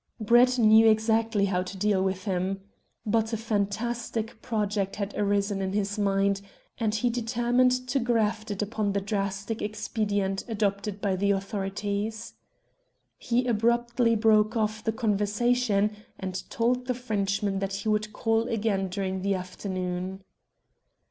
Brett 0.19 0.57
knew 0.57 0.87
exactly 0.89 1.45
how 1.45 1.61
to 1.61 1.77
deal 1.77 2.01
with 2.03 2.23
him. 2.23 2.61
But 3.05 3.33
a 3.33 3.37
fantastic 3.37 4.41
project 4.41 4.95
had 4.95 5.13
arisen 5.15 5.61
in 5.61 5.73
his 5.73 5.99
mind, 5.99 6.41
and 6.79 6.95
he 6.95 7.11
determined 7.11 7.87
to 7.87 7.99
graft 7.99 8.49
it 8.49 8.63
upon 8.63 8.93
the 8.93 8.99
drastic 8.99 9.61
expedient 9.61 10.43
adopted 10.47 11.01
by 11.01 11.15
the 11.15 11.29
authorities. 11.29 12.33
He 13.19 13.45
abruptly 13.45 14.15
broke 14.15 14.57
off 14.57 14.83
the 14.83 14.91
conversation 14.91 15.91
and 16.19 16.49
told 16.49 16.87
the 16.87 16.95
Frenchman 16.95 17.59
that 17.59 17.73
he 17.75 17.89
would 17.89 18.11
call 18.11 18.47
again 18.47 18.87
during 18.87 19.21
the 19.21 19.35
afternoon. 19.35 20.23